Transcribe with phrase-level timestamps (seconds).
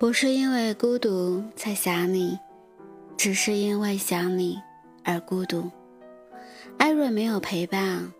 [0.00, 2.38] 不是因为孤独才想你，
[3.18, 4.58] 只是因为想你
[5.04, 5.70] 而孤独。
[6.78, 8.10] 爱若没有陪伴，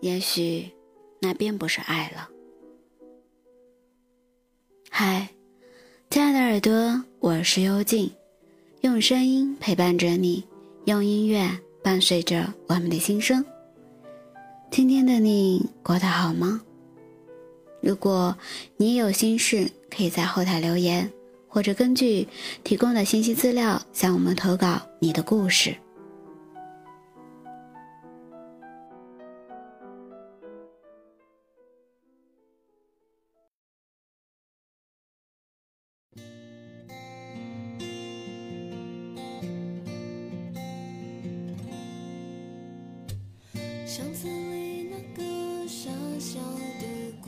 [0.00, 0.70] 也许
[1.18, 2.28] 那并不是爱了。
[4.90, 5.30] 嗨，
[6.10, 8.12] 亲爱的耳朵，我是幽静，
[8.82, 10.44] 用声音陪伴着你，
[10.84, 11.48] 用音乐
[11.82, 13.42] 伴随着我们的心声。
[14.70, 16.60] 今天的你过得好吗？
[17.80, 18.36] 如果
[18.76, 21.10] 你有心事，可以在后台留言。
[21.50, 22.26] 或者根据
[22.62, 25.74] 提供的信息资料向我们投稿你的故事。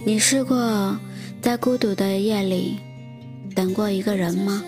[0.04, 0.98] 你试过
[1.40, 2.91] 在孤独的夜里？
[3.72, 4.62] 过一个人吗？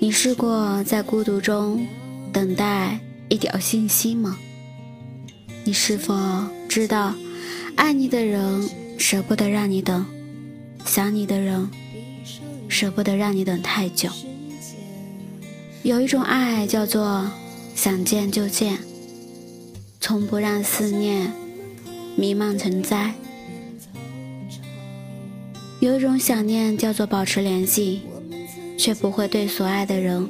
[0.00, 1.86] 你试过在孤独中
[2.32, 2.98] 等待
[3.28, 4.38] 一条信息吗？
[5.64, 6.14] 你是否
[6.68, 7.14] 知道，
[7.76, 10.04] 爱你的人舍不得让你等，
[10.84, 11.70] 想你的人
[12.68, 14.10] 舍不得让你等太久。
[15.82, 17.30] 有一种爱叫做
[17.74, 18.78] 想见就见，
[20.00, 21.32] 从不让思念
[22.16, 23.14] 弥漫成灾。
[25.84, 28.00] 有一种想念叫做保持联系，
[28.78, 30.26] 却不会对所爱的人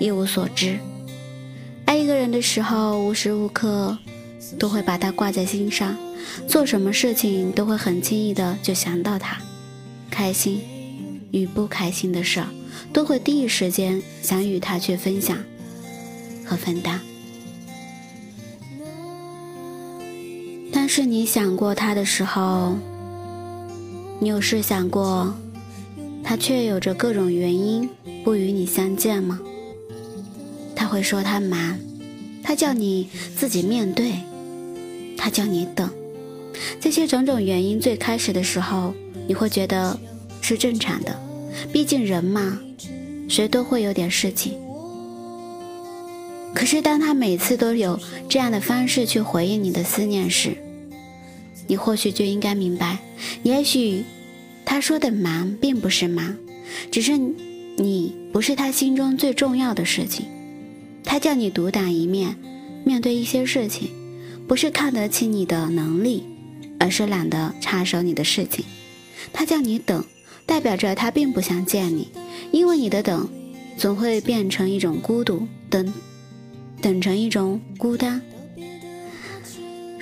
[0.00, 0.80] 一无所知。
[1.84, 3.96] 爱一个人的时候，无时无刻
[4.58, 5.96] 都会把他挂在心上，
[6.48, 9.40] 做什么事情都会很轻易的就想到他，
[10.10, 10.60] 开心
[11.30, 12.42] 与不开心的事
[12.92, 15.38] 都会第一时间想与他去分享
[16.44, 17.00] 和分担。
[20.72, 22.76] 但是你想过他的时候。
[24.22, 25.34] 你有试想过，
[26.22, 27.88] 他却有着各种原因
[28.22, 29.40] 不与你相见吗？
[30.76, 31.78] 他会说他忙，
[32.42, 34.12] 他叫你自己面对，
[35.16, 35.88] 他叫你等，
[36.78, 38.92] 这些种种原因，最开始的时候
[39.26, 39.98] 你会觉得
[40.42, 41.18] 是正常的，
[41.72, 42.60] 毕竟人嘛，
[43.26, 44.52] 谁都会有点事情。
[46.54, 47.98] 可是当他每次都有
[48.28, 50.58] 这样的方式去回应你的思念时，
[51.70, 52.98] 你或许就应该明白，
[53.44, 54.02] 也许
[54.64, 56.36] 他说的忙并不是忙，
[56.90, 57.16] 只是
[57.76, 60.26] 你不是他心中最重要的事情。
[61.04, 62.34] 他叫你独当一面，
[62.82, 63.88] 面对一些事情，
[64.48, 66.24] 不是看得起你的能力，
[66.80, 68.64] 而是懒得插手你的事情。
[69.32, 70.04] 他叫你等，
[70.44, 72.08] 代表着他并不想见你，
[72.50, 73.28] 因为你的等
[73.76, 75.92] 总会变成一种孤独，等
[76.82, 78.20] 等成一种孤单。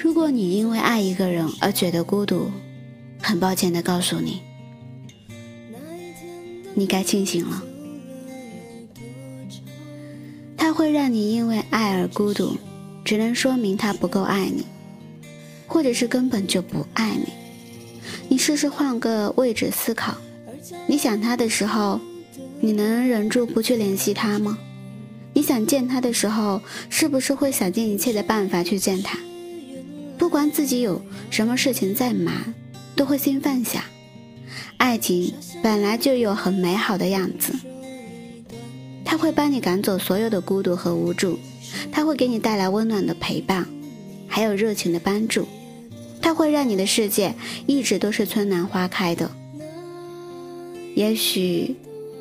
[0.01, 2.53] 如果你因为爱一个人而觉得孤独，
[3.21, 4.41] 很抱歉的告诉你，
[6.73, 7.61] 你该清醒了。
[10.57, 12.57] 他会让你因为爱而孤独，
[13.05, 14.65] 只能说明他不够爱你，
[15.67, 17.33] 或者是根本就不爱你。
[18.29, 20.17] 你试试换个位置思考，
[20.87, 22.01] 你想他的时候，
[22.61, 24.57] 你能忍住不去联系他吗？
[25.35, 29.19] 你想见他的时候，是不是会想尽一切的办法去见他？
[30.29, 31.01] 不管自己有
[31.31, 32.53] 什么事情在忙，
[32.95, 33.87] 都会先放下。
[34.77, 37.55] 爱情本来就有很美好的样子，
[39.07, 41.39] 它会帮你赶走所有的孤独和无助，
[41.91, 43.67] 它会给你带来温暖的陪伴，
[44.27, 45.49] 还有热情的帮助，
[46.21, 47.35] 它会让你的世界
[47.67, 49.31] 一直都是春暖花开的，
[50.95, 51.75] 也许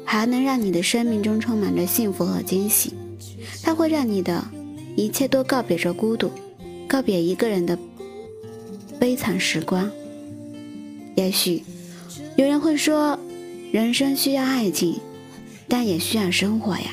[0.05, 2.93] 还能让你的生命中充满着幸福和惊喜，
[3.61, 4.47] 它会让你的
[4.95, 6.31] 一切都告别着孤独，
[6.87, 7.77] 告别一个人的。
[8.99, 9.89] 悲惨时光。
[11.15, 11.63] 也许
[12.35, 13.17] 有人会说，
[13.71, 14.99] 人生需要爱情，
[15.67, 16.91] 但也需要生活呀。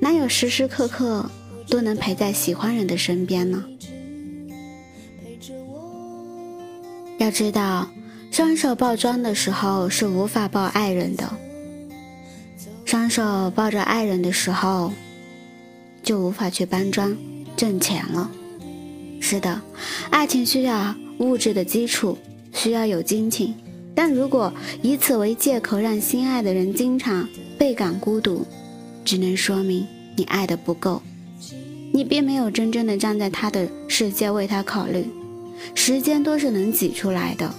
[0.00, 1.28] 哪有时时刻刻
[1.68, 3.64] 都能陪在喜欢人的身边呢？
[7.18, 7.88] 要知道，
[8.30, 11.28] 双手抱砖的时候是无法抱爱人的，
[12.84, 14.92] 双手抱着爱人的时候，
[16.02, 17.16] 就无法去搬砖
[17.56, 18.28] 挣钱了。
[19.20, 19.60] 是的，
[20.10, 20.94] 爱情需要。
[21.18, 22.16] 物质的基础
[22.52, 23.54] 需要有金钱，
[23.94, 27.28] 但如果以此为借口让心爱的人经常
[27.58, 28.46] 倍感孤独，
[29.04, 29.86] 只能说明
[30.16, 31.00] 你爱的不够，
[31.92, 35.06] 你并没有真正的站在他的世界为他考虑。
[35.74, 37.54] 时间都是能挤出来的，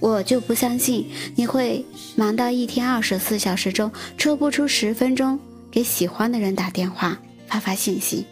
[0.00, 1.84] 我就不相信你会
[2.14, 5.38] 忙到一天二十四小时中抽不出十分钟
[5.70, 8.26] 给喜欢的人打电话、发发信息。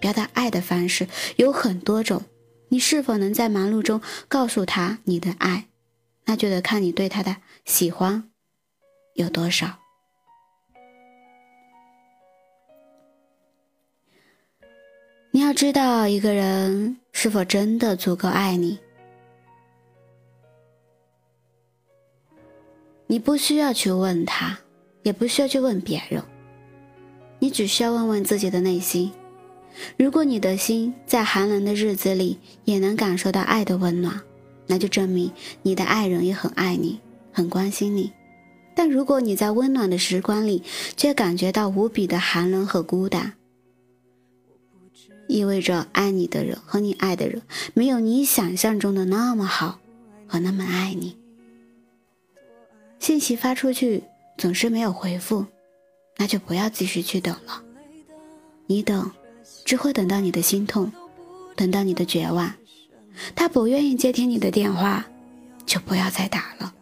[0.00, 2.20] 表达爱的方式有很多种。
[2.72, 5.66] 你是否能在忙碌中告诉他你的爱
[6.24, 7.36] 那就得看你对他的
[7.66, 8.30] 喜欢
[9.12, 9.78] 有多少。
[15.32, 18.78] 你要知道一个人是否真的足够爱你
[23.06, 24.58] 你不需要去问他
[25.02, 26.22] 也不需要去问别人
[27.38, 29.12] 你只需要问问自己的内心
[29.96, 34.20] 如果你的心在寒冷的日子里也能感受到爱的温暖，
[34.66, 35.32] 那就证明
[35.62, 37.00] 你的爱人也很爱你，
[37.32, 38.12] 很关心你。
[38.74, 40.62] 但如果你在温暖的时光里
[40.96, 43.34] 却感觉到无比的寒冷和孤单，
[45.26, 47.42] 意味着爱你的人和你爱的人
[47.74, 49.78] 没有你想象中的那么好
[50.26, 51.16] 和那么爱你。
[52.98, 54.04] 信息发出去
[54.38, 55.46] 总是没有回复，
[56.16, 57.62] 那就不要继续去等了。
[58.66, 59.10] 你等。
[59.64, 60.92] 只会等到你的心痛，
[61.56, 62.52] 等到你的绝望。
[63.34, 65.06] 他不愿意接听你的电话，
[65.66, 66.74] 就不要再打了。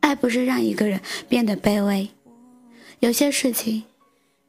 [0.00, 2.08] 爱不是让一个人变得卑微，
[3.00, 3.84] 有些事情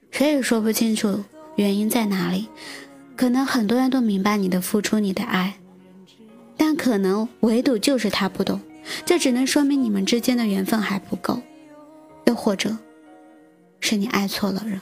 [0.10, 1.24] 谁也说不清楚
[1.56, 2.50] 原因在哪里。
[3.16, 5.56] 可能很多人都明白你的付出，你的爱，
[6.58, 8.60] 但可能唯独就是他不懂。
[9.06, 11.40] 这只能说明你们之间的缘分还不够，
[12.26, 12.78] 又或者
[13.80, 14.82] 是你爱错了人。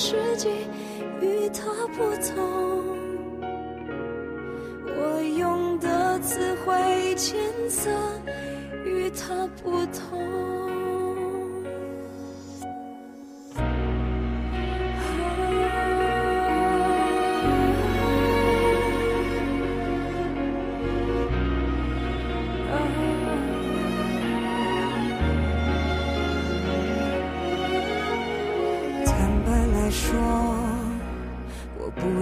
[0.00, 0.48] 世界
[1.20, 2.36] 与他不同，
[4.86, 7.36] 我用的词汇浅
[7.68, 7.90] 色
[8.84, 10.57] 与他不同。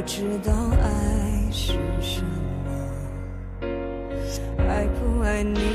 [0.06, 2.22] 知道爱是什
[2.64, 3.66] 么，
[4.68, 5.65] 爱不爱你，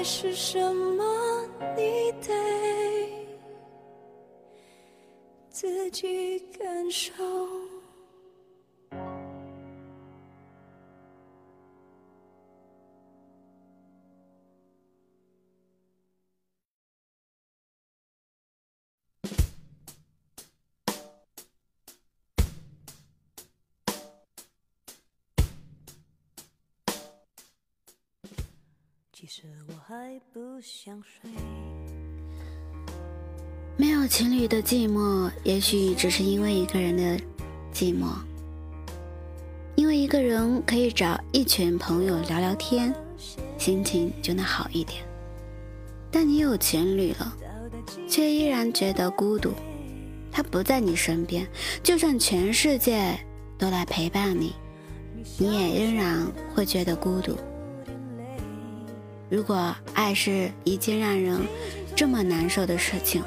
[0.00, 1.04] 爱是什么？
[1.76, 2.32] 你得
[5.50, 7.12] 自己感受。
[29.32, 31.30] 实我还不想睡
[33.76, 37.16] 没有情侣的寂寞，也许只是因为一个人的
[37.72, 38.08] 寂寞。
[39.76, 42.92] 因为一个人可以找一群朋友聊聊天，
[43.56, 45.04] 心情就能好一点。
[46.10, 47.32] 但你有情侣了，
[48.08, 49.52] 却依然觉得孤独。
[50.32, 51.46] 他不在你身边，
[51.84, 53.16] 就算全世界
[53.56, 54.56] 都来陪伴你，
[55.38, 57.36] 你也仍然会觉得孤独。
[59.30, 61.38] 如果爱是一件让人
[61.94, 63.22] 这么难受的事情，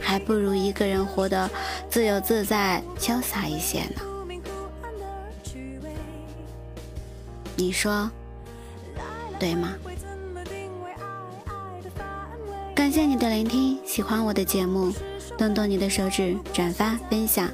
[0.00, 1.48] 还不如一个人活得
[1.90, 4.00] 自由自在、潇洒一些呢。
[7.54, 8.10] 你说
[9.38, 9.74] 对吗？
[12.74, 14.90] 感谢你的聆听，喜欢我的节目，
[15.36, 17.50] 动动你的手指，转发分享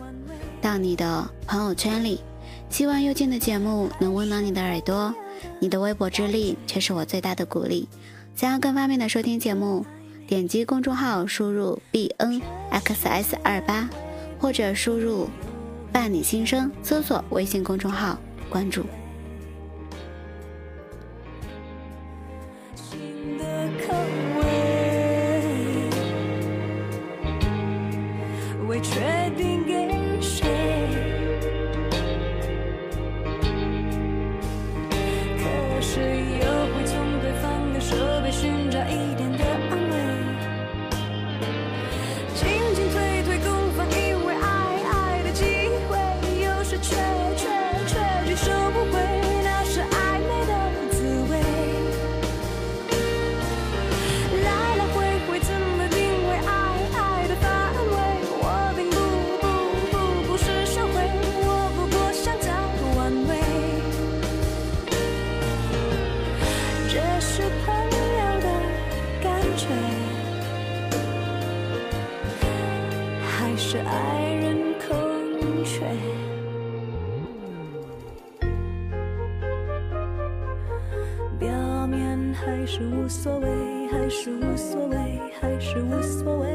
[0.62, 2.20] 到你的朋友圈里。
[2.70, 5.14] 希望幽静的节目能温暖你的耳朵，
[5.60, 7.88] 你的微薄之力却是我最大的鼓励。
[8.34, 9.86] 想要更方便的收听节目，
[10.26, 13.88] 点击公众号输入 b n x s 二八，
[14.38, 15.28] 或者输入
[15.92, 18.18] 伴你心声，搜索微信公众号
[18.50, 18.84] 关注。
[73.74, 75.80] 是爱人空缺，
[81.40, 81.50] 表
[81.88, 83.48] 面还是无所谓，
[83.90, 84.96] 还是无所谓，
[85.40, 86.46] 还是无所谓。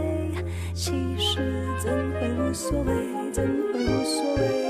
[0.74, 1.42] 其实
[1.78, 2.94] 怎会无所谓，
[3.34, 4.69] 怎会无所谓？